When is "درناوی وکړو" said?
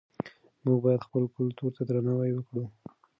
1.89-2.63